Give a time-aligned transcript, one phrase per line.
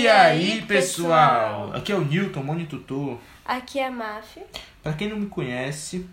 [0.00, 1.74] E aí, pessoal?
[1.74, 3.18] Aqui é o Newton, monitor.
[3.44, 4.40] Aqui é a Maf.
[4.82, 6.08] Para quem não me conhece,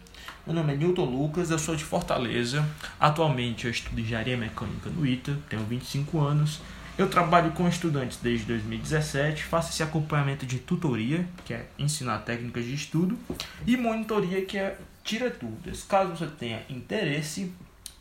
[0.46, 2.68] meu nome é Newton Lucas, eu sou de Fortaleza.
[3.00, 6.60] Atualmente eu estudo engenharia mecânica no ITA, tenho 25 anos.
[6.98, 12.66] Eu trabalho com estudantes desde 2017, faço esse acompanhamento de tutoria, que é ensinar técnicas
[12.66, 13.18] de estudo,
[13.66, 15.84] e monitoria, que é tira dúvidas.
[15.84, 17.54] Caso você tenha interesse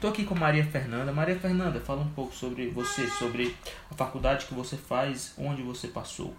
[0.00, 1.12] Tô aqui com Maria Fernanda.
[1.12, 3.54] Maria Fernanda, fala um pouco sobre você, sobre
[3.90, 6.34] a faculdade que você faz, onde você passou.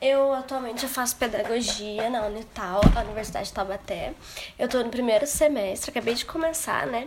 [0.00, 4.14] Eu atualmente faço pedagogia na Unital, a Universidade de Taubaté.
[4.58, 7.06] Eu tô no primeiro semestre, acabei de começar, né?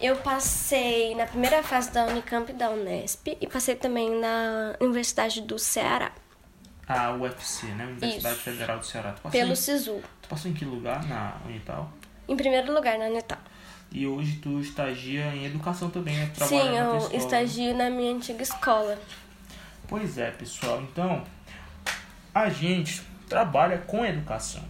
[0.00, 5.40] Eu passei na primeira fase da Unicamp e da Unesp e passei também na Universidade
[5.40, 6.12] do Ceará.
[6.92, 7.86] A UFC, né?
[7.86, 8.44] Universidade Isso.
[8.44, 9.14] Federal do Ceará.
[9.30, 10.02] Pelo em, SISU.
[10.20, 11.92] tu passou em que lugar na Unital?
[12.28, 13.38] Em primeiro lugar na Unital.
[13.92, 16.30] E hoje tu estagia em educação também, né?
[16.36, 17.16] Tu Sim, eu escola.
[17.16, 18.98] estagio na minha antiga escola.
[19.86, 20.82] Pois é, pessoal.
[20.82, 21.24] Então,
[22.34, 24.62] a gente trabalha com educação.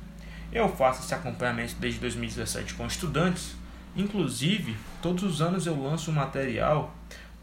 [0.53, 3.55] Eu faço esse acompanhamento desde 2017 com estudantes.
[3.97, 6.95] Inclusive, todos os anos eu lanço um material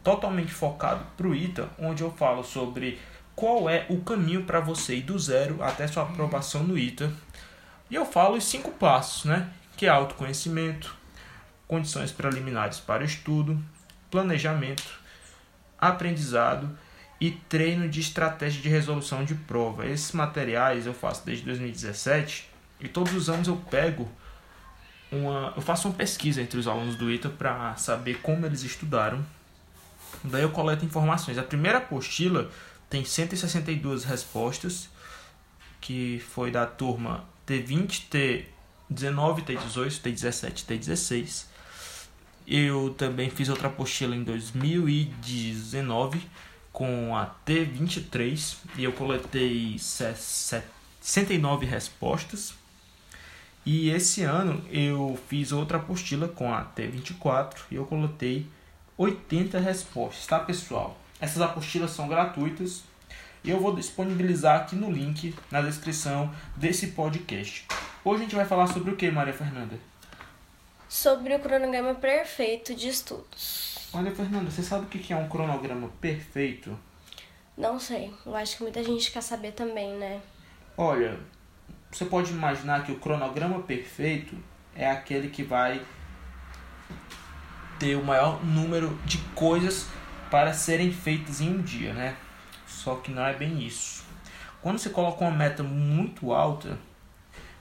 [0.03, 2.99] totalmente focado para o ITA, onde eu falo sobre
[3.37, 7.13] qual é o caminho para você ir do zero até sua aprovação no ITA.
[7.87, 9.47] E eu falo os cinco passos, né?
[9.77, 10.95] Que é autoconhecimento,
[11.67, 13.63] condições preliminares para o estudo,
[14.09, 14.99] planejamento,
[15.77, 16.75] aprendizado
[17.21, 19.85] e treino de estratégia de resolução de prova.
[19.85, 22.49] Esses materiais eu faço desde 2017
[22.79, 24.09] e todos os anos eu pego
[25.11, 29.23] uma, eu faço uma pesquisa entre os alunos do ITA para saber como eles estudaram.
[30.23, 31.37] Daí eu coleto informações.
[31.37, 32.49] A primeira apostila
[32.89, 34.89] tem 162 respostas,
[35.81, 41.45] que foi da turma T20, T19, T18, T17, T16.
[42.47, 46.21] Eu também fiz outra apostila em 2019
[46.71, 52.53] com a T23 e eu coletei 69 respostas.
[53.65, 58.47] E esse ano eu fiz outra apostila com a T24 e eu coletei
[58.97, 60.97] 80 respostas, tá pessoal?
[61.19, 62.83] Essas apostilas são gratuitas
[63.43, 67.65] e eu vou disponibilizar aqui no link na descrição desse podcast.
[68.05, 69.79] Hoje a gente vai falar sobre o que, Maria Fernanda?
[70.87, 73.89] Sobre o cronograma perfeito de estudos.
[73.91, 76.77] Maria Fernanda, você sabe o que é um cronograma perfeito?
[77.57, 80.21] Não sei, eu acho que muita gente quer saber também, né?
[80.77, 81.19] Olha,
[81.91, 84.35] você pode imaginar que o cronograma perfeito
[84.75, 85.81] é aquele que vai
[87.79, 89.87] ter o maior número de coisas
[90.29, 92.15] para serem feitas em um dia, né?
[92.67, 94.03] Só que não é bem isso.
[94.61, 96.77] Quando você coloca uma meta muito alta,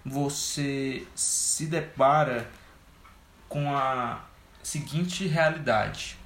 [0.05, 2.49] você se depara
[3.49, 4.21] com a
[4.63, 6.17] seguinte realidade: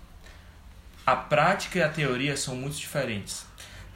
[1.06, 3.47] a prática e a teoria são muito diferentes.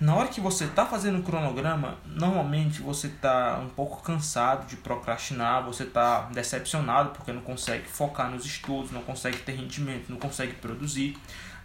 [0.00, 4.76] Na hora que você está fazendo o cronograma, normalmente você está um pouco cansado de
[4.76, 10.18] procrastinar, você está decepcionado porque não consegue focar nos estudos, não consegue ter rendimento, não
[10.18, 11.16] consegue produzir.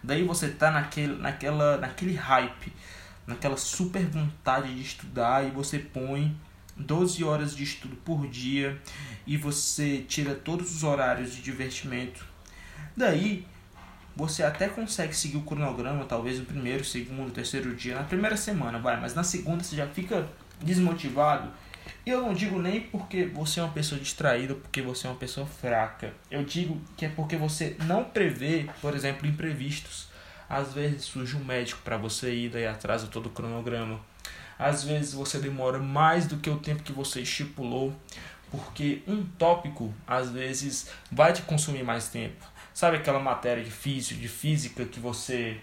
[0.02, 2.72] Daí você está naquele, naquela, naquele hype,
[3.26, 6.36] naquela super vontade de estudar e você põe
[6.76, 8.80] 12 horas de estudo por dia
[9.26, 12.24] e você tira todos os horários de divertimento.
[12.96, 13.46] Daí
[14.16, 18.78] você até consegue seguir o cronograma, talvez no primeiro, segundo, terceiro dia, na primeira semana,
[18.78, 20.28] vai, mas na segunda você já fica
[20.62, 21.50] desmotivado.
[22.04, 25.16] E eu não digo nem porque você é uma pessoa distraída, porque você é uma
[25.16, 26.12] pessoa fraca.
[26.30, 30.08] Eu digo que é porque você não prevê, por exemplo, imprevistos.
[30.48, 34.00] Às vezes surge um médico para você ir, daí atrasa todo o cronograma.
[34.58, 37.94] Às vezes você demora mais do que o tempo que você estipulou,
[38.50, 42.44] porque um tópico às vezes vai te consumir mais tempo.
[42.74, 45.58] Sabe aquela matéria difícil de física que você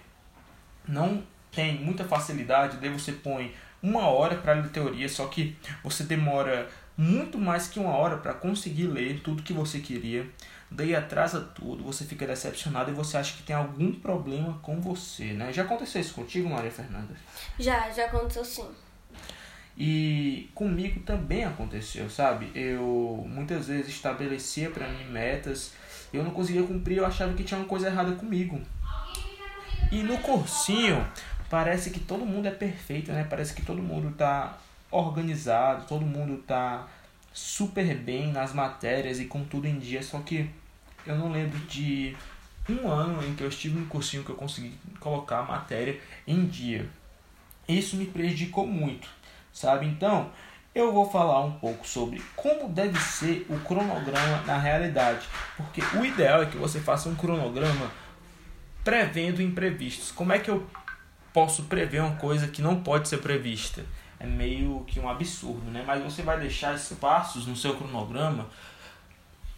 [0.88, 3.54] não tem muita facilidade, daí você põe
[3.88, 6.68] uma hora para ler teoria, só que você demora
[6.98, 10.28] muito mais que uma hora para conseguir ler tudo que você queria.
[10.70, 15.32] Daí atrasa tudo, você fica decepcionado e você acha que tem algum problema com você,
[15.32, 15.54] né?
[15.54, 17.16] Já aconteceu isso contigo, Maria Fernanda?
[17.58, 18.68] Já, já aconteceu sim.
[19.78, 22.52] E comigo também aconteceu, sabe?
[22.54, 25.72] Eu muitas vezes estabelecia para mim metas,
[26.12, 28.60] eu não conseguia cumprir, eu achava que tinha uma coisa errada comigo.
[29.90, 31.08] E no cursinho,
[31.50, 33.26] parece que todo mundo é perfeito, né?
[33.30, 34.58] Parece que todo mundo tá
[34.92, 36.88] organizado, todo mundo tá
[37.34, 40.50] super bem nas matérias e com tudo em dia, só que
[41.06, 42.16] eu não lembro de
[42.70, 46.46] um ano em que eu estive no cursinho que eu consegui colocar a matéria em
[46.46, 46.90] dia.
[47.68, 49.08] Isso me prejudicou muito.
[49.54, 49.86] sabe?
[49.88, 50.30] Então,
[50.76, 56.06] eu vou falar um pouco sobre como deve ser o cronograma na realidade, porque o
[56.06, 57.92] ideal é que você faça um cronograma
[58.84, 60.12] prevendo imprevistos.
[60.12, 60.68] Como é que eu
[61.38, 63.86] posso prever uma coisa que não pode ser prevista?
[64.20, 65.84] É meio que um absurdo, né?
[65.86, 68.48] Mas você vai deixar espaços no seu cronograma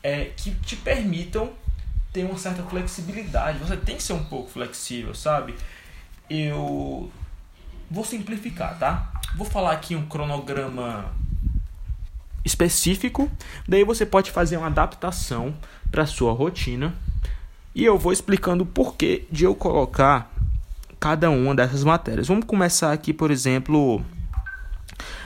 [0.03, 1.53] é, que te permitam
[2.11, 3.59] ter uma certa flexibilidade.
[3.59, 5.55] Você tem que ser um pouco flexível, sabe?
[6.29, 7.09] Eu
[7.89, 9.13] vou simplificar, tá?
[9.37, 11.15] Vou falar aqui um cronograma
[12.43, 13.31] específico,
[13.65, 15.55] daí você pode fazer uma adaptação
[15.89, 16.93] para sua rotina.
[17.73, 20.29] E eu vou explicando o porquê de eu colocar
[20.99, 22.27] cada uma dessas matérias.
[22.27, 24.03] Vamos começar aqui, por exemplo,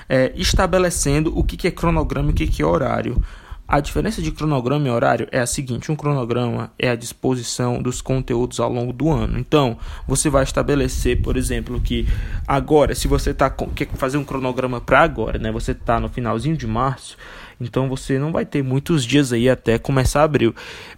[0.08, 3.22] é, estabelecendo o que, é cronograma e o que, é horário.
[3.66, 8.02] A diferença de cronograma e horário é a seguinte: um cronograma é a disposição dos
[8.02, 9.40] conteúdos ao longo do ano.
[9.40, 9.78] Então,
[10.08, 12.06] você vai estabelecer, por exemplo, que
[12.48, 15.52] agora, se você tá quer fazer um cronograma para agora, né?
[15.52, 17.18] Você está no finalzinho de março,
[17.60, 20.54] então você não vai ter muitos dias aí até começar abril.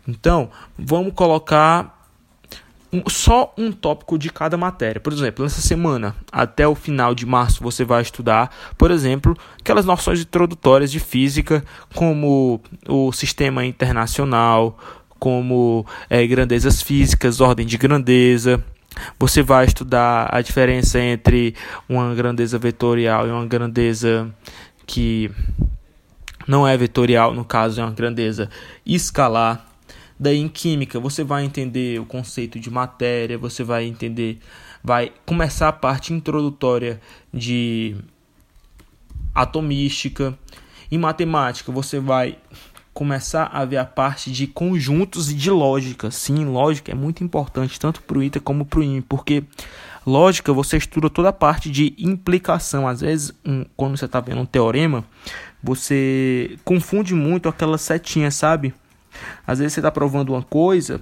[0.07, 1.94] Então, vamos colocar
[3.07, 4.99] só um tópico de cada matéria.
[4.99, 9.85] Por exemplo, nessa semana, até o final de março, você vai estudar, por exemplo, aquelas
[9.85, 11.63] noções introdutórias de física,
[11.93, 14.77] como o sistema internacional,
[15.19, 18.63] como é, grandezas físicas, ordem de grandeza.
[19.19, 21.55] Você vai estudar a diferença entre
[21.89, 24.33] uma grandeza vetorial e uma grandeza
[24.85, 25.31] que
[26.47, 28.49] não é vetorial, no caso é uma grandeza
[28.85, 29.65] escalar.
[30.19, 34.39] Daí em química você vai entender o conceito de matéria, você vai entender,
[34.83, 37.01] vai começar a parte introdutória
[37.33, 37.95] de
[39.33, 40.37] atomística.
[40.89, 42.37] Em matemática você vai
[42.93, 46.09] começar a ver a parte de conjuntos e de lógica.
[46.09, 49.43] Sim, lógica é muito importante tanto para o ITA como para o IM, porque
[50.07, 52.87] lógica você estuda toda a parte de implicação.
[52.87, 55.03] Às vezes, um, quando você está vendo um teorema,
[55.61, 58.73] você confunde muito aquela setinha, sabe?
[59.45, 61.01] Às vezes você está provando uma coisa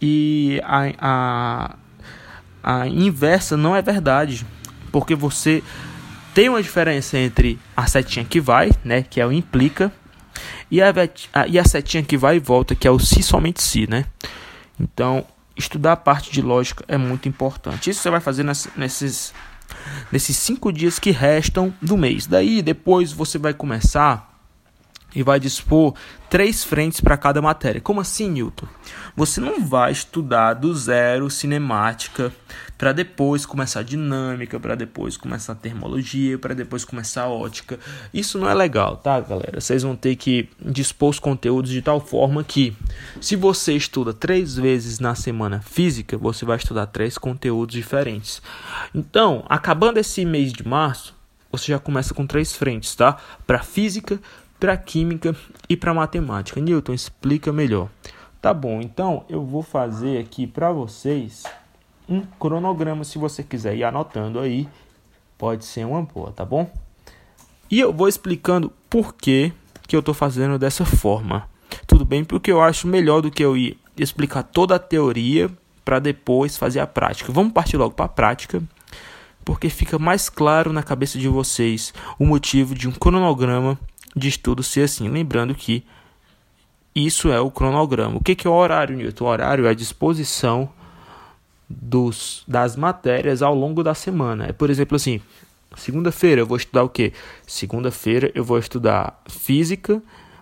[0.00, 1.76] e a, a,
[2.62, 4.46] a inversa não é verdade,
[4.92, 5.62] porque você
[6.34, 9.92] tem uma diferença entre a setinha que vai, né, que é o implica,
[10.70, 10.92] e a,
[11.32, 14.04] a, e a setinha que vai e volta, que é o se somente se, né?
[14.78, 15.24] Então,
[15.56, 17.90] estudar a parte de lógica é muito importante.
[17.90, 18.44] Isso você vai fazer
[18.76, 19.32] nesses,
[20.10, 22.26] nesses cinco dias que restam do mês.
[22.26, 24.33] Daí, depois você vai começar
[25.14, 25.94] e vai dispor
[26.28, 27.80] três frentes para cada matéria.
[27.80, 28.66] Como assim, Newton?
[29.16, 32.32] Você não vai estudar do zero cinemática
[32.76, 37.78] para depois começar dinâmica, para depois começar termologia, para depois começar ótica.
[38.12, 39.60] Isso não é legal, tá, galera?
[39.60, 42.76] Vocês vão ter que dispor os conteúdos de tal forma que,
[43.20, 48.42] se você estuda três vezes na semana física, você vai estudar três conteúdos diferentes.
[48.92, 51.14] Então, acabando esse mês de março,
[51.50, 53.16] você já começa com três frentes, tá?
[53.46, 54.18] Para física,
[54.64, 55.36] para química
[55.68, 56.58] e para matemática.
[56.58, 57.90] Newton, explica melhor.
[58.40, 61.42] Tá bom, então eu vou fazer aqui para vocês
[62.08, 64.66] um cronograma, se você quiser ir anotando aí,
[65.36, 66.70] pode ser uma boa, tá bom?
[67.70, 69.52] E eu vou explicando por que,
[69.86, 71.46] que eu estou fazendo dessa forma.
[71.86, 72.24] Tudo bem?
[72.24, 75.50] Porque eu acho melhor do que eu ir explicar toda a teoria
[75.84, 77.30] para depois fazer a prática.
[77.30, 78.62] Vamos partir logo para a prática,
[79.44, 83.78] porque fica mais claro na cabeça de vocês o motivo de um cronograma
[84.14, 85.08] de estudo ser assim.
[85.08, 85.84] Lembrando que
[86.94, 88.16] isso é o cronograma.
[88.16, 89.24] O que, que é o horário, Newton?
[89.24, 90.70] O horário é a disposição
[91.68, 94.46] dos, das matérias ao longo da semana.
[94.46, 95.20] É, por exemplo, assim,
[95.76, 97.12] segunda-feira eu vou estudar o quê?
[97.46, 100.00] Segunda-feira eu vou estudar física,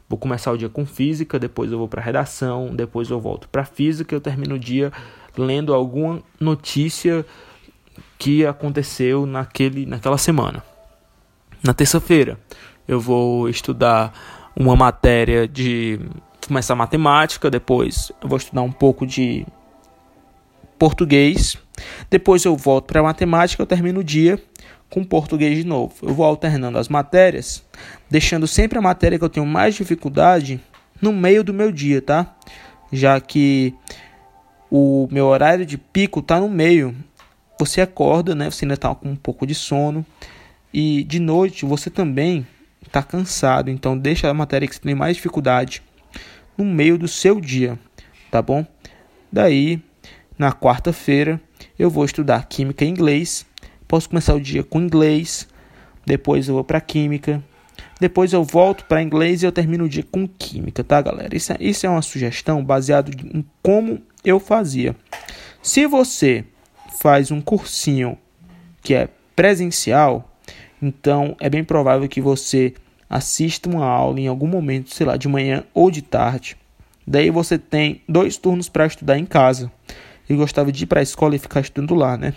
[0.09, 3.65] vou começar o dia com física, depois eu vou para redação, depois eu volto para
[3.65, 4.93] física, eu termino o dia
[5.37, 7.25] lendo alguma notícia
[8.19, 10.63] que aconteceu naquele, naquela semana.
[11.63, 12.39] Na terça-feira,
[12.93, 14.13] eu vou estudar
[14.55, 15.99] uma matéria de
[16.47, 19.47] começar matemática, depois eu vou estudar um pouco de
[20.79, 21.57] português,
[22.11, 24.39] depois eu volto para matemática, eu termino o dia
[24.91, 25.95] com português de novo.
[26.03, 27.65] Eu vou alternando as matérias,
[28.11, 30.61] deixando sempre a matéria que eu tenho mais dificuldade
[31.01, 32.37] no meio do meu dia, tá?
[32.93, 33.75] Já que
[34.71, 36.95] o meu horário de pico tá no meio.
[37.59, 38.51] Você acorda, né?
[38.51, 40.05] Você ainda tá com um pouco de sono
[40.75, 42.47] e de noite você também
[42.87, 45.83] está cansado, então deixa a matéria que você tem mais dificuldade
[46.57, 47.79] no meio do seu dia,
[48.31, 48.67] tá bom?
[49.31, 49.83] Daí,
[50.39, 51.41] na quarta-feira,
[51.79, 53.47] eu vou estudar química e inglês.
[53.89, 55.49] Posso começar o dia com inglês,
[56.05, 57.43] depois eu vou para química,
[58.01, 61.37] depois eu volto para inglês e eu termino o dia com química, tá, galera?
[61.37, 64.97] Isso é, isso é uma sugestão baseada em como eu fazia.
[65.63, 66.45] Se você
[67.01, 68.19] faz um cursinho
[68.83, 70.32] que é presencial,
[70.83, 72.75] Então é bem provável que você
[73.09, 76.57] assista uma aula em algum momento, sei lá, de manhã ou de tarde.
[77.07, 79.71] Daí você tem dois turnos para estudar em casa.
[80.29, 82.35] E gostava de ir para a escola e ficar estudando lá, né?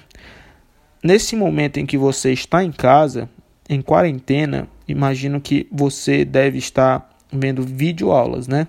[1.04, 3.30] Nesse momento em que você está em casa,
[3.70, 8.68] em quarentena, imagino que você deve estar vendo videoaulas, né?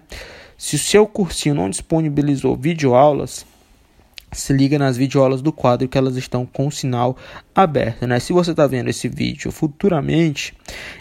[0.56, 3.44] Se o seu cursinho não disponibilizou videoaulas,
[4.38, 7.16] se liga nas videoaulas do quadro que elas estão com o sinal
[7.54, 8.18] aberto, né?
[8.20, 10.54] Se você está vendo esse vídeo futuramente,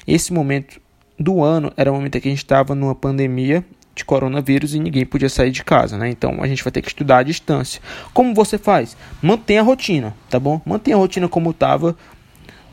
[0.08, 0.80] esse momento
[1.20, 3.64] do ano era o momento em que a gente estava numa pandemia
[3.96, 6.10] de coronavírus e ninguém podia sair de casa, né?
[6.10, 7.82] Então a gente vai ter que estudar à distância.
[8.14, 8.98] Como você faz?
[9.22, 10.62] Mantenha a rotina, tá bom?
[10.66, 11.96] Mantenha a rotina como estava,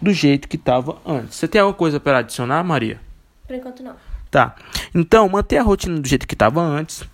[0.00, 1.36] do jeito que estava antes.
[1.36, 3.00] Você tem alguma coisa para adicionar, Maria?
[3.46, 3.94] Por enquanto não.
[4.30, 4.56] Tá.
[4.94, 7.04] Então, mantenha a rotina do jeito que estava antes.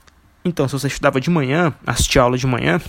[0.49, 2.81] Então, se você estudava de manhã, assistia aula de manhã,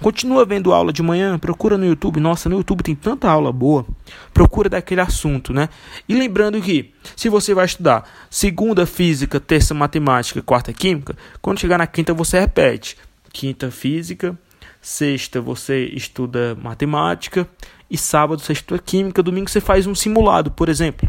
[0.00, 2.20] continua vendo aula de manhã, procura no YouTube.
[2.20, 3.86] Nossa, no YouTube tem tanta aula boa.
[4.34, 5.68] Procura daquele assunto, né?
[6.08, 11.78] E lembrando que, se você vai estudar segunda física, terça matemática, quarta química, quando chegar
[11.78, 12.96] na quinta você repete.
[13.32, 14.38] Quinta física,
[14.80, 17.48] sexta você estuda matemática
[17.90, 21.08] e sábado você estuda química, domingo você faz um simulado, por exemplo.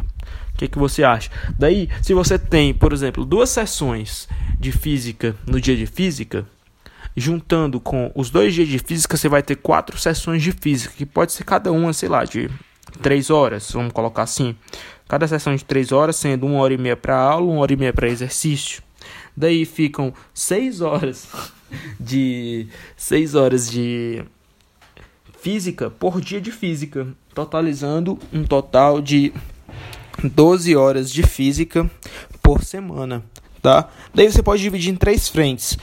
[0.58, 1.30] O que, que você acha?
[1.56, 4.28] Daí, se você tem, por exemplo, duas sessões
[4.60, 6.48] de física no dia de física,
[7.16, 11.06] juntando com os dois dias de física, você vai ter quatro sessões de física, que
[11.06, 12.50] pode ser cada uma, sei lá, de
[13.04, 14.56] três horas, vamos colocar assim.
[15.08, 17.78] Cada sessão de três horas, sendo uma hora e meia para aula, uma hora e
[17.78, 18.82] meia para exercício.
[19.36, 21.30] Daí ficam seis horas
[22.00, 24.26] de seis horas de
[25.40, 29.32] física por dia de física, totalizando um total de
[30.24, 31.90] 12 horas de física
[32.42, 33.24] por semana
[33.68, 33.90] tá?
[34.14, 35.78] Daí você pode dividir em três frentes.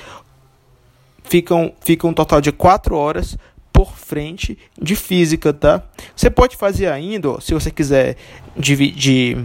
[1.22, 3.36] Ficam, fica um total de quatro horas
[3.72, 5.82] por frente de física, tá?
[6.14, 8.16] Você pode fazer ainda, se você quiser
[8.56, 9.44] dividir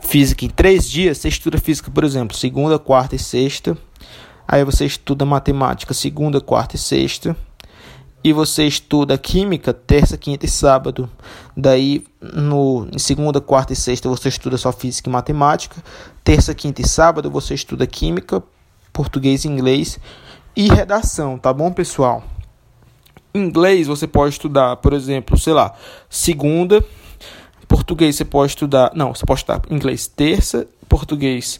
[0.00, 3.76] física em três dias, você estuda física, por exemplo, segunda, quarta e sexta.
[4.46, 7.36] Aí você estuda matemática segunda, quarta e sexta
[8.24, 11.08] e você estuda química terça, quinta e sábado.
[11.56, 15.82] Daí, no, em segunda, quarta e sexta, você estuda só física e matemática.
[16.22, 18.42] Terça, quinta e sábado, você estuda química,
[18.92, 19.98] português e inglês
[20.54, 22.22] e redação, tá bom, pessoal?
[23.34, 25.74] Inglês você pode estudar, por exemplo, sei lá,
[26.10, 26.84] segunda,
[27.66, 31.58] português você pode estudar, não, você pode estudar inglês terça, português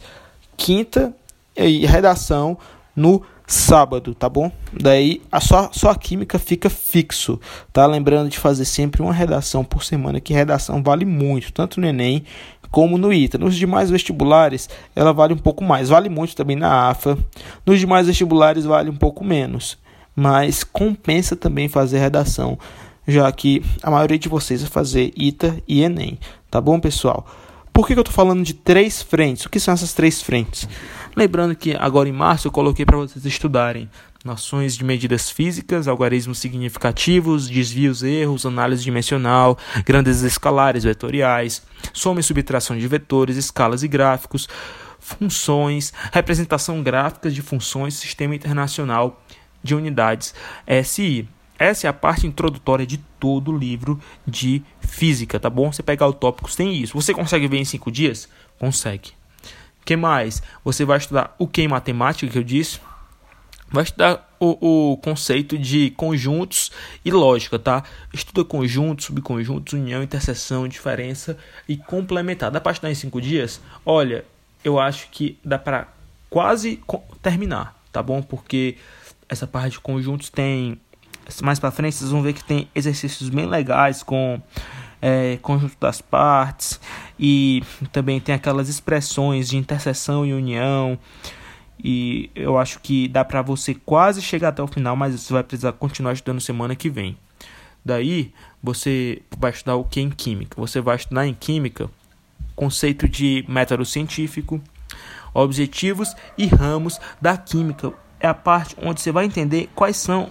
[0.57, 1.14] quinta
[1.57, 2.59] e redação
[2.95, 4.51] no sábado, tá bom?
[4.73, 7.41] Daí a só, a química fica fixo,
[7.73, 7.87] tá?
[7.87, 12.25] Lembrando de fazer sempre uma redação por semana, que redação vale muito, tanto no Enem
[12.71, 13.39] como no ITA.
[13.39, 17.19] Nos demais vestibulares, ela vale um pouco mais, vale muito também na AFA.
[17.67, 19.79] Nos demais vestibulares, vale um pouco menos,
[20.17, 22.59] mas compensa também fazer redação,
[23.07, 26.19] já que a maioria de vocês vai fazer ITA e Enem,
[26.51, 27.27] tá bom, pessoal?
[27.73, 29.47] Por que, que eu estou falando de três frentes?
[29.47, 30.69] O que são essas três frentes?
[31.17, 33.88] Lembrando que agora em março eu coloquei para vocês estudarem
[34.25, 41.62] noções de medidas físicas, algarismos significativos, desvios, erros, análise dimensional, grandezas escalares, vetoriais,
[41.93, 44.49] soma e subtração de vetores, escalas e gráficos,
[44.99, 49.23] funções, representação gráfica de funções, sistema internacional
[49.62, 50.35] de unidades
[50.85, 51.29] SI.
[51.62, 55.73] Essa é a parte introdutória de todo o livro de física, tá bom?
[55.73, 56.95] Você pegar o tópicos tem isso.
[56.95, 58.28] Você consegue ver em cinco dias?
[58.59, 59.12] Consegue
[59.85, 60.42] que mais?
[60.64, 62.81] Você vai estudar o que em matemática, que eu disse?
[63.71, 66.71] Vai estudar o, o conceito de conjuntos
[67.04, 67.83] e lógica, tá?
[68.12, 72.50] Estuda conjuntos, subconjuntos, união, interseção, diferença e complementar.
[72.50, 73.61] Dá para estudar em cinco dias?
[73.85, 74.25] Olha,
[74.62, 75.88] eu acho que dá para
[76.28, 76.81] quase
[77.23, 78.23] terminar, tá bom?
[78.23, 78.76] Porque
[79.26, 80.78] essa parte de conjuntos tem
[81.43, 84.41] mais para frente vocês vão ver que tem exercícios bem legais com
[85.00, 86.81] é, conjunto das partes
[87.19, 90.99] e também tem aquelas expressões de interseção e união
[91.83, 95.43] e eu acho que dá para você quase chegar até o final, mas você vai
[95.43, 97.17] precisar continuar estudando semana que vem.
[97.85, 100.61] Daí você vai estudar o que em química?
[100.61, 101.91] Você vai estudar em química
[102.55, 104.61] conceito de método científico,
[105.35, 107.93] objetivos e ramos da química.
[108.21, 110.31] É a parte onde você vai entender quais são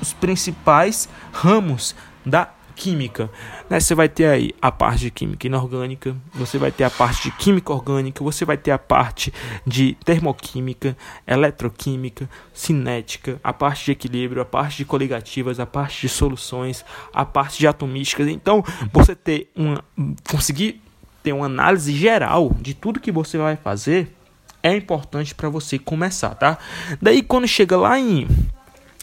[0.00, 3.30] os principais ramos da química.
[3.68, 3.80] Né?
[3.80, 7.36] Você vai ter aí a parte de química inorgânica, você vai ter a parte de
[7.36, 9.32] química orgânica, você vai ter a parte
[9.66, 10.96] de termoquímica,
[11.26, 17.24] eletroquímica, cinética, a parte de equilíbrio, a parte de coligativas, a parte de soluções, a
[17.24, 18.28] parte de atomísticas.
[18.28, 19.84] Então, você ter uma
[20.28, 20.82] conseguir
[21.22, 24.14] ter uma análise geral de tudo que você vai fazer
[24.62, 26.58] é importante para você começar, tá?
[27.00, 28.26] Daí quando chega lá em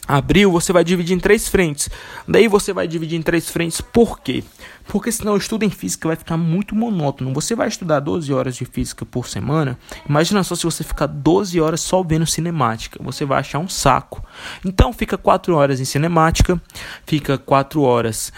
[0.06, 1.88] abril, você vai dividir em três frentes.
[2.26, 4.42] Daí você vai dividir em três frentes por quê?
[4.88, 7.32] Porque senão o estudo em física vai ficar muito monótono.
[7.32, 9.78] Você vai estudar 12 horas de física por semana.
[10.08, 12.98] Imagina só se você ficar 12 horas só vendo cinemática.
[13.02, 14.24] Você vai achar um saco.
[14.64, 16.60] Então fica 4 horas em cinemática,
[17.06, 18.32] fica 4 horas,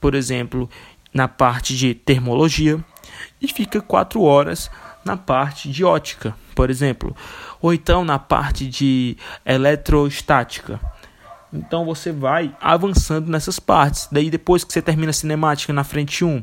[0.00, 0.68] por exemplo,
[1.12, 2.82] na parte de termologia
[3.40, 4.70] e fica 4 horas
[5.04, 7.14] na parte de ótica, por exemplo,
[7.60, 10.80] ou então na parte de eletrostática.
[11.54, 14.08] Então você vai avançando nessas partes.
[14.10, 16.42] Daí depois que você termina a cinemática na frente 1,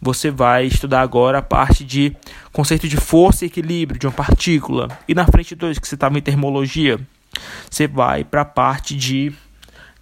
[0.00, 2.16] você vai estudar agora a parte de
[2.52, 4.88] conceito de força e equilíbrio de uma partícula.
[5.06, 6.98] E na frente 2, que você estava em termologia,
[7.70, 9.32] você vai para a parte de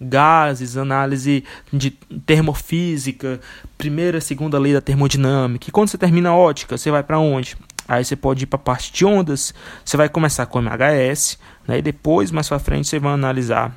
[0.01, 3.41] gases, análise de termofísica,
[3.79, 5.69] primeira, segunda lei da termodinâmica.
[5.69, 7.57] E quando você termina a ótica, você vai para onde?
[7.87, 9.53] Aí você pode ir para a parte de ondas,
[9.85, 11.79] você vai começar com MHS, né?
[11.79, 13.75] e depois, mais para frente, você vai analisar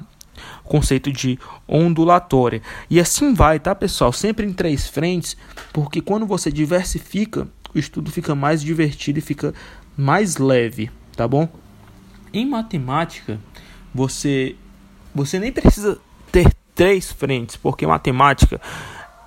[0.63, 2.61] conceito de ondulatória.
[2.89, 4.11] E assim vai, tá, pessoal?
[4.13, 5.37] Sempre em três frentes,
[5.73, 9.53] porque quando você diversifica, o estudo fica mais divertido e fica
[9.95, 11.47] mais leve, tá bom?
[12.33, 13.39] Em matemática,
[13.93, 14.55] você
[15.13, 15.97] você nem precisa
[16.31, 18.61] ter três frentes, porque matemática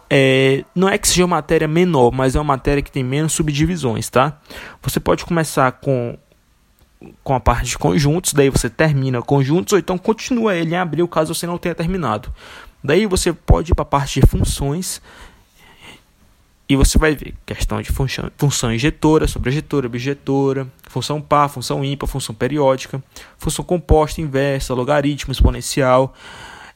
[0.09, 3.33] é, não é que seja uma matéria menor, mas é uma matéria que tem menos
[3.33, 4.41] subdivisões, tá?
[4.83, 6.19] Você pode começar com
[7.25, 11.09] com a parte de conjuntos, daí você termina conjuntos, ou então continua ele em abril
[11.09, 12.33] caso você não tenha terminado.
[12.83, 15.01] Daí você pode ir para a parte de funções
[16.69, 22.07] e você vai ver questão de função, função injetora, sobrejetora, objetora, função par, função ímpar,
[22.07, 23.03] função periódica,
[23.39, 26.15] função composta, inversa, logaritmo, exponencial,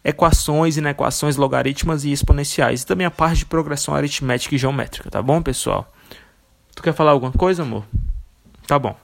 [0.03, 2.83] equações, inequações, logaritmas e exponenciais.
[2.83, 5.91] E também a parte de progressão aritmética e geométrica, tá bom, pessoal?
[6.75, 7.85] Tu quer falar alguma coisa, amor?
[8.67, 9.04] Tá bom.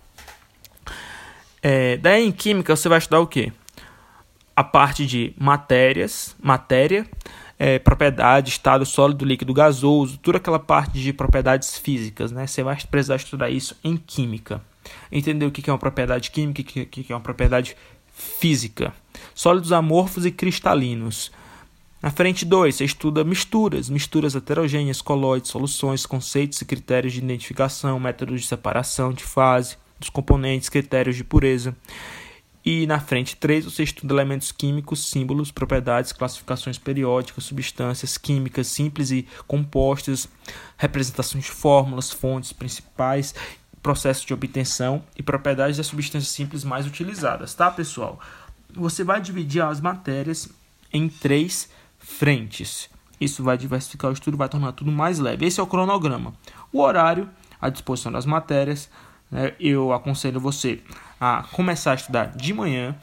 [1.62, 3.52] É, daí em química você vai estudar o que?
[4.56, 7.06] A parte de matérias, matéria,
[7.58, 12.46] é, propriedade, estado sólido, líquido, gasoso, toda aquela parte de propriedades físicas, né?
[12.46, 14.62] Você vai precisar estudar isso em química.
[15.12, 17.76] Entender o que é uma propriedade química o que é uma propriedade
[18.12, 18.92] física.
[19.34, 21.30] Sólidos amorfos e cristalinos.
[22.02, 28.00] Na frente 2, você estuda misturas, misturas heterogêneas, colóides, soluções, conceitos e critérios de identificação,
[28.00, 31.76] métodos de separação de fase dos componentes, critérios de pureza.
[32.64, 39.10] E na frente 3 você estuda elementos químicos, símbolos, propriedades, classificações periódicas, substâncias químicas simples
[39.10, 40.28] e compostas,
[40.76, 43.34] representações de fórmulas, fontes principais,
[43.82, 48.20] processos de obtenção e propriedades das substâncias simples mais utilizadas, tá, pessoal?
[48.74, 50.48] Você vai dividir as matérias
[50.92, 52.90] em três frentes.
[53.18, 55.46] Isso vai diversificar o estudo, vai tornar tudo mais leve.
[55.46, 56.34] Esse é o cronograma.
[56.72, 57.28] O horário,
[57.60, 58.90] a disposição das matérias,
[59.30, 60.80] né, eu aconselho você
[61.20, 62.96] a começar a estudar de manhã,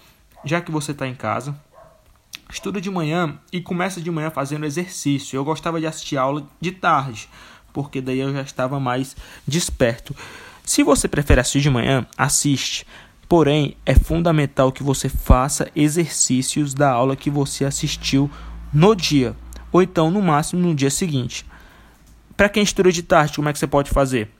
[0.44, 1.56] já que você está em casa.
[2.50, 5.38] Estuda de manhã e começa de manhã fazendo exercício.
[5.38, 7.30] Eu gostava de assistir aula de tarde,
[7.74, 10.16] porque daí eu já estava mais desperto.
[10.64, 12.86] Se você prefere assistir de manhã, assiste.
[13.28, 18.32] Porém, é fundamental que você faça exercícios da aula que você assistiu
[18.74, 19.36] no dia,
[19.72, 21.46] ou então no máximo no dia seguinte.
[22.38, 24.32] Para quem estuda de tarde, como é que você pode fazer?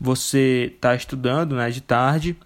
[0.00, 2.36] Você está estudando né, de tarde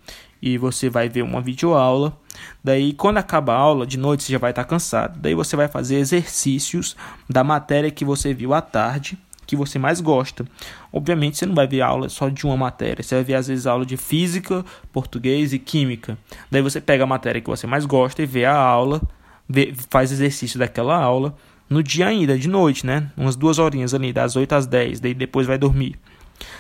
[0.43, 2.19] e você vai ver uma videoaula.
[2.63, 5.19] Daí, quando acaba a aula, de noite você já vai estar tá cansado.
[5.19, 6.97] Daí você vai fazer exercícios
[7.31, 10.45] da matéria que você viu à tarde, que você mais gosta.
[10.93, 13.03] Obviamente, você não vai ver aula só de uma matéria.
[13.03, 16.19] Você vai ver, às vezes, aula de física, português e química.
[16.51, 19.01] Daí você pega a matéria que você mais gosta e vê a aula,
[19.49, 21.35] vê, faz exercício daquela aula
[21.69, 23.11] no dia ainda, de noite, né?
[23.17, 25.01] Umas duas horinhas ali, das 8 às 10.
[25.01, 25.99] Daí depois vai dormir.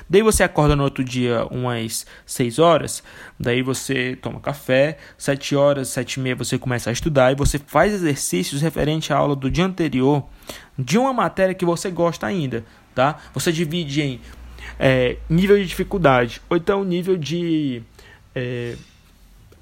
[0.08, 3.02] Daí você acorda no outro dia umas 6 horas,
[3.38, 7.58] daí você toma café, 7 horas, 7 e meia você começa a estudar e você
[7.58, 10.24] faz exercícios referente à aula do dia anterior
[10.78, 12.64] de uma matéria que você gosta ainda,
[12.94, 13.18] tá?
[13.32, 14.20] Você divide em
[14.78, 17.82] é, nível de dificuldade ou então nível de
[18.34, 18.76] é,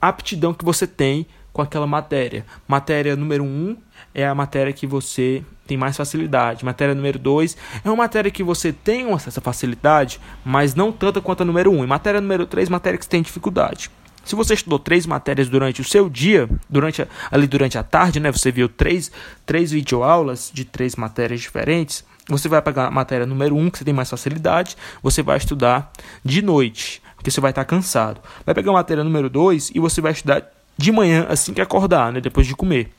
[0.00, 2.44] aptidão que você tem com aquela matéria.
[2.66, 3.76] Matéria número 1 um
[4.14, 6.64] é a matéria que você tem mais facilidade.
[6.64, 11.42] Matéria número 2 é uma matéria que você tem certa facilidade, mas não tanta quanto
[11.42, 11.78] a número 1.
[11.78, 11.84] Um.
[11.84, 13.90] E matéria número 3, matéria que você tem dificuldade.
[14.24, 18.20] Se você estudou três matérias durante o seu dia, durante a, ali durante a tarde,
[18.20, 19.10] né, você viu três,
[19.44, 23.78] três videoaulas de três matérias diferentes, você vai pegar a matéria número 1, um, que
[23.78, 25.90] você tem mais facilidade, você vai estudar
[26.24, 28.20] de noite, porque você vai estar cansado.
[28.46, 30.48] Vai pegar a matéria número 2 e você vai estudar
[30.78, 32.92] de manhã, assim que acordar, né, depois de comer.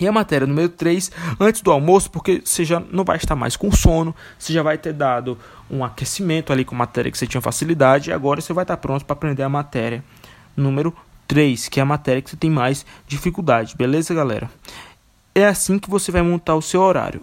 [0.00, 3.56] E a matéria número 3, antes do almoço, porque você já não vai estar mais
[3.56, 5.38] com sono, você já vai ter dado
[5.70, 8.76] um aquecimento ali com a matéria que você tinha facilidade, e agora você vai estar
[8.76, 10.04] pronto para aprender a matéria
[10.56, 10.94] número
[11.26, 14.50] 3, que é a matéria que você tem mais dificuldade, beleza, galera?
[15.34, 17.20] É assim que você vai montar o seu horário.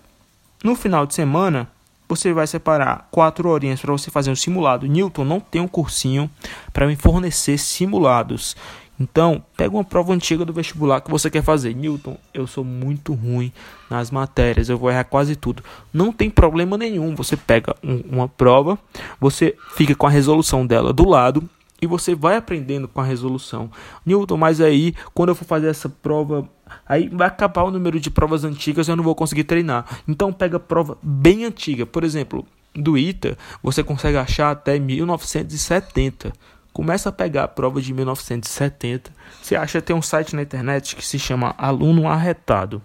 [0.63, 1.67] No final de semana,
[2.07, 4.87] você vai separar quatro horinhas para você fazer um simulado.
[4.87, 6.29] Newton não tem um cursinho
[6.71, 8.55] para me fornecer simulados.
[8.99, 11.75] Então, pega uma prova antiga do vestibular que você quer fazer.
[11.75, 13.51] Newton, eu sou muito ruim
[13.89, 15.63] nas matérias, eu vou errar quase tudo.
[15.93, 17.13] Não tem problema nenhum.
[17.15, 18.79] Você pega um, uma prova,
[19.19, 21.47] você fica com a resolução dela do lado
[21.81, 23.69] e você vai aprendendo com a resolução.
[24.05, 26.47] Newton, mas aí, quando eu for fazer essa prova,
[26.87, 29.85] aí vai acabar o número de provas antigas eu não vou conseguir treinar.
[30.07, 31.85] Então, pega prova bem antiga.
[31.85, 36.33] Por exemplo, do ITA, você consegue achar até 1970
[36.75, 39.09] começa a pegar a prova de 1970.
[39.41, 42.81] Você acha tem um site na internet que se chama Aluno Arretado,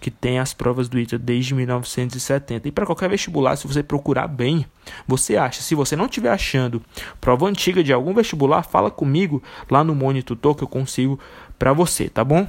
[0.00, 2.66] que tem as provas do ITA desde 1970.
[2.66, 4.64] E para qualquer vestibular, se você procurar bem,
[5.06, 5.60] você acha.
[5.60, 6.82] Se você não estiver achando
[7.20, 11.20] prova antiga de algum vestibular, fala comigo lá no Monitutor que eu consigo
[11.58, 12.48] para você, tá bom?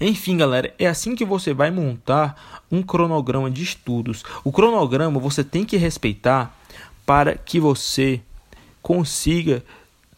[0.00, 4.24] Enfim, galera, é assim que você vai montar um cronograma de estudos.
[4.42, 6.52] O cronograma você tem que respeitar
[7.06, 8.20] para que você
[8.88, 9.62] consiga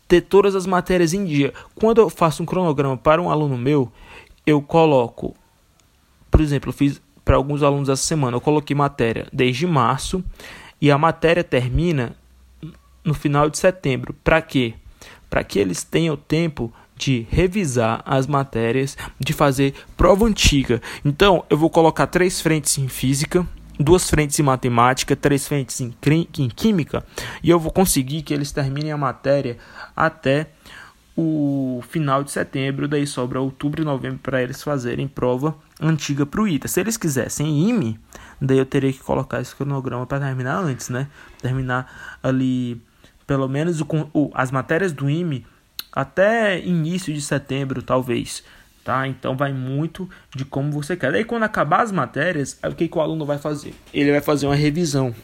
[0.07, 1.53] ter todas as matérias em dia.
[1.75, 3.91] Quando eu faço um cronograma para um aluno meu,
[4.47, 5.35] eu coloco,
[6.31, 10.23] por exemplo, eu fiz para alguns alunos essa semana, eu coloquei matéria desde março
[10.81, 12.15] e a matéria termina
[13.03, 14.15] no final de setembro.
[14.23, 14.75] Para quê?
[15.29, 20.81] Para que eles tenham tempo de revisar as matérias, de fazer prova antiga.
[21.05, 23.45] Então, eu vou colocar três frentes em física,
[23.81, 25.95] duas frentes em matemática, três frentes em,
[26.39, 27.05] em química,
[27.43, 29.57] e eu vou conseguir que eles terminem a matéria
[29.97, 30.51] até
[31.17, 36.41] o final de setembro, daí sobra outubro e novembro para eles fazerem prova antiga para
[36.41, 36.69] o ITA.
[36.69, 37.99] Se eles quisessem IME,
[38.41, 41.09] daí eu teria que colocar esse cronograma para terminar antes, né?
[41.43, 42.81] Terminar ali
[43.27, 45.47] pelo menos o, o, as matérias do IME
[45.93, 48.43] até início de setembro, talvez
[48.85, 49.07] tá?
[49.07, 51.13] Então vai muito de como você quer.
[51.13, 53.75] Daí quando acabar as matérias, o que, que o aluno vai fazer?
[53.93, 55.15] Ele vai fazer uma revisão.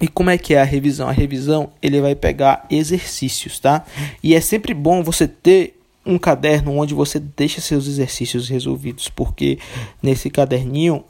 [0.00, 1.08] E como é que é a revisão?
[1.08, 3.84] A revisão, ele vai pegar exercícios, tá?
[4.22, 9.58] E é sempre bom você ter um caderno onde você deixa seus exercícios resolvidos, porque
[10.02, 11.04] nesse caderninho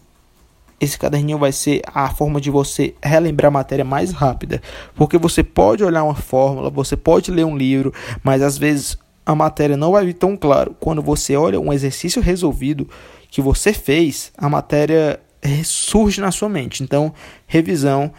[0.81, 4.61] esse caderninho vai ser a forma de você relembrar a matéria mais rápida,
[4.95, 9.35] porque você pode olhar uma fórmula, você pode ler um livro, mas às vezes a
[9.35, 10.77] matéria não vai vir tão claro.
[10.79, 12.89] Quando você olha um exercício resolvido
[13.31, 15.21] que você fez, a matéria
[15.65, 16.83] surge na sua mente.
[16.83, 17.13] Então,
[17.47, 18.13] revisão,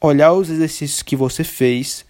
[0.00, 2.04] olhar os exercícios que você fez,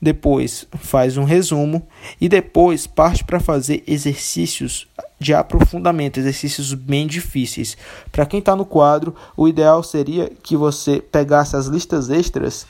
[0.00, 1.86] depois faz um resumo
[2.20, 4.86] e depois parte para fazer exercícios
[5.18, 7.76] de aprofundamento, exercícios bem difíceis.
[8.12, 12.66] Para quem está no quadro, o ideal seria que você pegasse as listas extras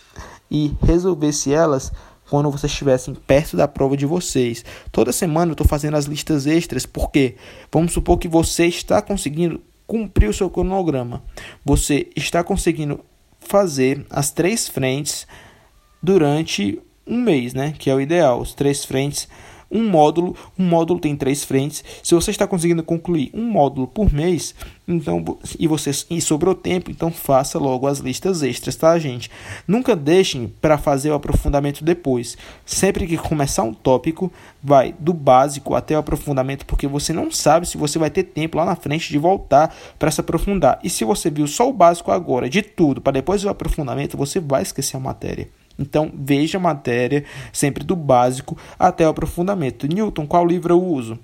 [0.51, 1.93] e resolvesse elas
[2.29, 4.65] quando vocês estivessem perto da prova de vocês.
[4.91, 7.37] Toda semana eu estou fazendo as listas extras, porque
[7.73, 11.23] vamos supor que você está conseguindo cumprir o seu cronograma.
[11.65, 13.01] Você está conseguindo
[13.39, 15.27] fazer as três frentes
[16.03, 17.73] durante um mês, né?
[17.79, 19.29] Que é o ideal, as três frentes
[19.71, 20.37] um módulo.
[20.59, 21.85] Um módulo tem três frentes.
[22.03, 24.55] Se você está conseguindo concluir um módulo por mês,
[24.87, 25.25] então
[25.59, 29.31] e você e sobrou tempo, então faça logo as listas extras, tá, gente?
[29.67, 32.37] Nunca deixem para fazer o aprofundamento depois.
[32.65, 37.67] Sempre que começar um tópico, vai do básico até o aprofundamento, porque você não sabe
[37.67, 40.79] se você vai ter tempo lá na frente de voltar para se aprofundar.
[40.83, 44.41] E se você viu só o básico agora de tudo, para depois o aprofundamento, você
[44.41, 45.49] vai esquecer a matéria.
[45.79, 49.87] Então, veja a matéria sempre do básico até o aprofundamento.
[49.87, 51.19] Newton, qual livro eu uso?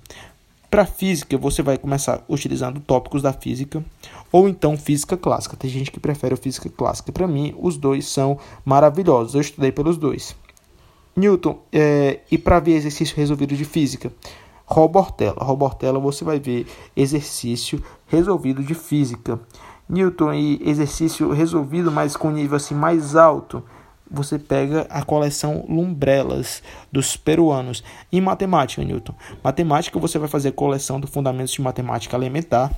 [0.69, 3.83] Para física, você vai começar utilizando tópicos da física
[4.31, 5.55] ou então física clássica.
[5.55, 7.11] Tem gente que prefere a física clássica.
[7.11, 9.35] Para mim, os dois são maravilhosos.
[9.35, 10.35] Eu estudei pelos dois.
[11.15, 14.11] Newton, é, e para ver exercício resolvido de física,
[14.65, 15.43] Robortella.
[15.43, 19.39] Robortella você vai ver exercício resolvido de física.
[19.87, 23.63] Newton e exercício resolvido, mas com nível assim mais alto
[24.13, 27.83] você pega a coleção Lumbrelas dos peruanos.
[28.11, 29.15] Em matemática, Newton.
[29.43, 32.71] Matemática, você vai fazer coleção do Fundamentos de Matemática Elementar.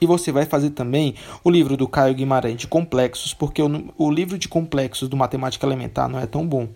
[0.00, 4.10] E você vai fazer também o livro do Caio Guimarães de Complexos, porque o, o
[4.10, 6.66] livro de complexos do Matemática Elementar não é tão bom.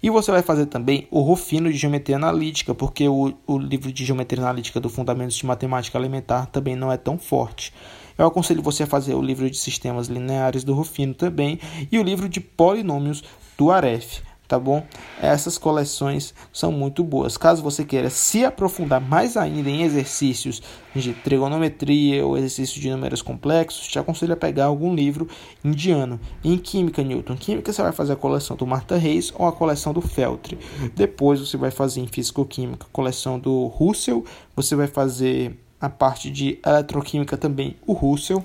[0.00, 4.04] E você vai fazer também o Rufino de Geometria Analítica, porque o, o livro de
[4.04, 7.74] Geometria Analítica do Fundamentos de Matemática Elementar também não é tão forte.
[8.18, 11.58] Eu aconselho você a fazer o livro de sistemas lineares do Rufino também
[11.90, 13.22] e o livro de polinômios
[13.58, 14.84] do Aref, tá bom?
[15.20, 17.36] essas coleções são muito boas.
[17.36, 20.62] Caso você queira se aprofundar mais ainda em exercícios
[20.94, 25.28] de trigonometria ou exercícios de números complexos, te aconselho a pegar algum livro
[25.64, 26.20] indiano.
[26.44, 29.92] Em Química, Newton, Química você vai fazer a coleção do Martha Reis ou a coleção
[29.92, 30.58] do Feltre.
[30.94, 34.24] Depois você vai fazer em Físico-Química coleção do Russell,
[34.54, 38.44] você vai fazer a parte de Eletroquímica também o Russell.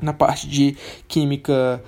[0.00, 0.76] Na parte de
[1.06, 1.82] Química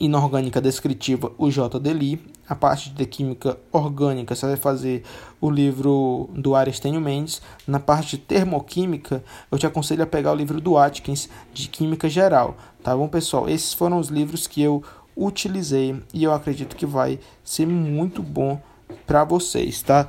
[0.00, 1.78] inorgânica descritiva, o J.
[1.78, 2.20] Deli.
[2.48, 5.04] A parte de química orgânica, você vai fazer
[5.40, 7.40] o livro do Aristênio Mendes.
[7.64, 12.08] Na parte de termoquímica, eu te aconselho a pegar o livro do Atkins, de Química
[12.08, 12.56] Geral.
[12.82, 13.48] Tá bom, pessoal?
[13.48, 14.82] Esses foram os livros que eu
[15.16, 18.60] utilizei e eu acredito que vai ser muito bom
[19.06, 20.08] para vocês, tá?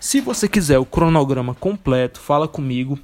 [0.00, 2.98] Se você quiser o cronograma completo, fala comigo.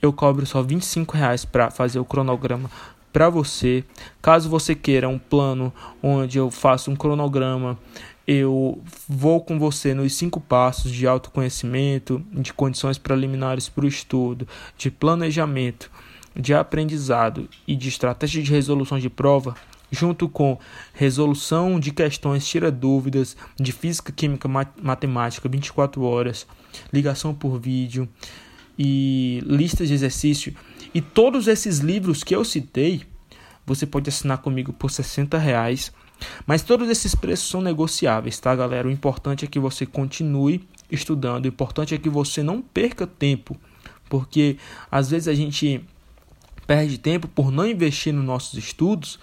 [0.00, 2.70] Eu cobro só 25 reais para fazer o cronograma
[3.12, 3.84] para você.
[4.22, 7.78] Caso você queira um plano onde eu faço um cronograma,
[8.26, 14.46] eu vou com você nos cinco passos de autoconhecimento, de condições preliminares para o estudo,
[14.78, 15.90] de planejamento,
[16.34, 19.54] de aprendizado e de estratégia de resolução de prova,
[19.90, 20.56] junto com
[20.94, 24.48] resolução de questões tira dúvidas de física, química,
[24.80, 26.46] matemática 24 horas,
[26.92, 28.08] ligação por vídeo
[28.82, 30.54] e listas de exercício
[30.94, 33.02] e todos esses livros que eu citei,
[33.66, 35.92] você pode assinar comigo por 60 reais.
[36.46, 38.88] Mas todos esses preços são negociáveis, tá, galera?
[38.88, 41.44] O importante é que você continue estudando.
[41.44, 43.54] O importante é que você não perca tempo.
[44.08, 44.56] Porque
[44.90, 45.84] às vezes a gente
[46.66, 49.20] perde tempo por não investir nos nossos estudos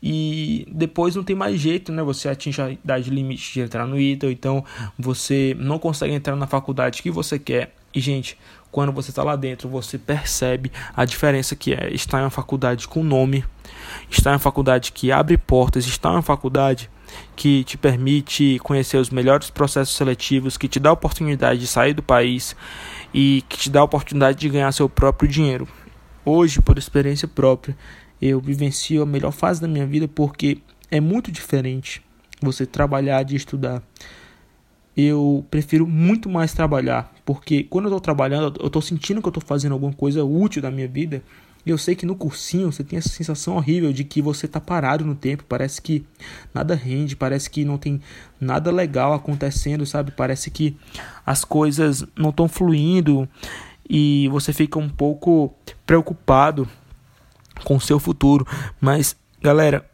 [0.00, 2.02] e depois não tem mais jeito, né?
[2.04, 4.64] Você atinge a idade limite de entrar no ITA, então
[4.96, 7.74] você não consegue entrar na faculdade que você quer.
[7.92, 8.38] E, gente,
[8.70, 12.86] quando você está lá dentro, você percebe a diferença que é estar em uma faculdade
[12.86, 13.44] com nome,
[14.10, 16.90] estar em uma faculdade que abre portas, estar em uma faculdade
[17.34, 21.92] que te permite conhecer os melhores processos seletivos, que te dá a oportunidade de sair
[21.92, 22.54] do país
[23.12, 25.66] e que te dá a oportunidade de ganhar seu próprio dinheiro.
[26.24, 27.76] Hoje, por experiência própria,
[28.22, 30.58] eu vivencio a melhor fase da minha vida porque
[30.90, 32.02] é muito diferente
[32.40, 33.82] você trabalhar de estudar
[34.96, 39.30] eu prefiro muito mais trabalhar, porque quando eu estou trabalhando, eu estou sentindo que eu
[39.30, 41.22] estou fazendo alguma coisa útil da minha vida.
[41.64, 44.58] E eu sei que no cursinho você tem essa sensação horrível de que você está
[44.58, 46.06] parado no tempo, parece que
[46.54, 48.00] nada rende, parece que não tem
[48.40, 50.10] nada legal acontecendo, sabe?
[50.10, 50.74] Parece que
[51.24, 53.28] as coisas não estão fluindo
[53.88, 56.66] e você fica um pouco preocupado
[57.64, 58.46] com o seu futuro.
[58.80, 59.89] Mas, galera,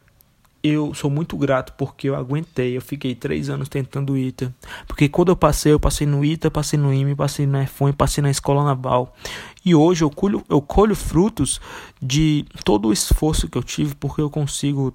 [0.63, 2.75] eu sou muito grato porque eu aguentei.
[2.75, 4.53] Eu fiquei três anos tentando o ITA.
[4.87, 8.21] Porque quando eu passei, eu passei no ITA, passei no IME, passei na EFON, passei
[8.21, 9.15] na Escola Naval.
[9.63, 11.61] E hoje eu colho, eu colho frutos
[12.01, 14.93] de todo o esforço que eu tive porque eu consigo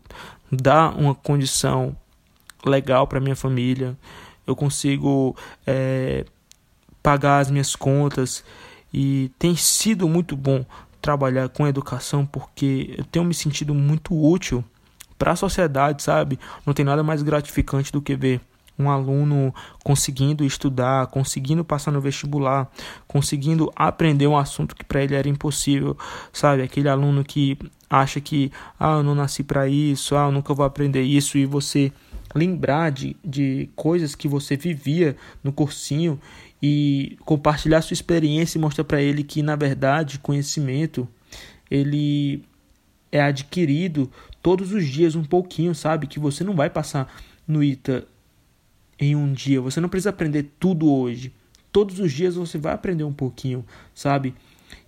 [0.50, 1.96] dar uma condição
[2.64, 3.96] legal para minha família.
[4.46, 6.24] Eu consigo é,
[7.02, 8.44] pagar as minhas contas.
[8.92, 10.64] E tem sido muito bom
[11.00, 14.64] trabalhar com educação porque eu tenho me sentido muito útil
[15.22, 16.36] para a sociedade, sabe?
[16.66, 18.40] Não tem nada mais gratificante do que ver
[18.76, 19.54] um aluno
[19.84, 22.68] conseguindo estudar, conseguindo passar no vestibular,
[23.06, 25.96] conseguindo aprender um assunto que para ele era impossível,
[26.32, 26.62] sabe?
[26.62, 27.56] Aquele aluno que
[27.88, 31.46] acha que, ah, eu não nasci para isso, ah, eu nunca vou aprender isso, e
[31.46, 31.92] você
[32.34, 36.18] lembrar de, de coisas que você vivia no cursinho
[36.60, 41.06] e compartilhar sua experiência e mostrar para ele que, na verdade, conhecimento
[41.70, 42.42] ele
[43.12, 44.10] é adquirido
[44.42, 46.06] todos os dias um pouquinho, sabe?
[46.06, 47.12] Que você não vai passar
[47.46, 48.08] no ITA
[48.98, 49.60] em um dia.
[49.60, 51.32] Você não precisa aprender tudo hoje.
[51.70, 54.34] Todos os dias você vai aprender um pouquinho, sabe?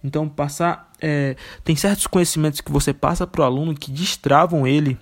[0.02, 0.92] Então, passar.
[1.00, 4.98] É, tem certos conhecimentos que você passa para o aluno que destravam ele,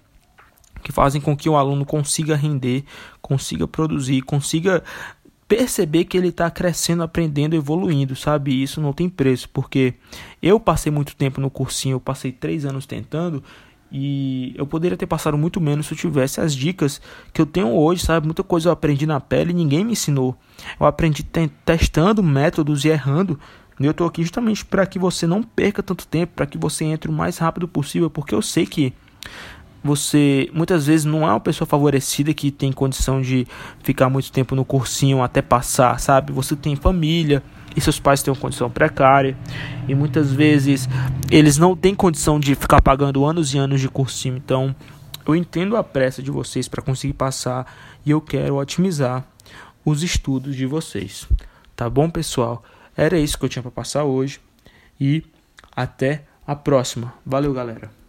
[0.82, 2.84] que fazem com que o aluno consiga render,
[3.20, 4.82] consiga produzir, consiga
[5.54, 8.62] perceber que ele está crescendo, aprendendo, evoluindo, sabe?
[8.62, 9.92] Isso não tem preço, porque
[10.42, 13.44] eu passei muito tempo no cursinho, eu passei três anos tentando
[13.92, 17.02] e eu poderia ter passado muito menos se eu tivesse as dicas
[17.34, 18.26] que eu tenho hoje, sabe?
[18.26, 20.34] Muita coisa eu aprendi na pele e ninguém me ensinou.
[20.80, 21.22] Eu aprendi
[21.66, 23.38] testando métodos e errando.
[23.78, 26.86] E eu estou aqui justamente para que você não perca tanto tempo, para que você
[26.86, 28.94] entre o mais rápido possível, porque eu sei que
[29.82, 33.46] você muitas vezes não é uma pessoa favorecida que tem condição de
[33.82, 36.32] ficar muito tempo no cursinho até passar, sabe?
[36.32, 37.42] Você tem família
[37.76, 39.36] e seus pais têm uma condição precária
[39.88, 40.88] e muitas vezes
[41.30, 44.36] eles não têm condição de ficar pagando anos e anos de cursinho.
[44.36, 44.74] Então,
[45.26, 47.66] eu entendo a pressa de vocês para conseguir passar
[48.04, 49.24] e eu quero otimizar
[49.84, 51.26] os estudos de vocês.
[51.74, 52.62] Tá bom, pessoal?
[52.96, 54.40] Era isso que eu tinha para passar hoje
[55.00, 55.24] e
[55.74, 57.14] até a próxima.
[57.24, 58.01] Valeu, galera.